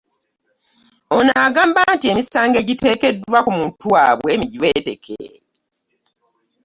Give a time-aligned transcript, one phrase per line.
[1.15, 5.21] Ono agamba nti emisango egiteekeddwa ku muntu waabwe mijweteke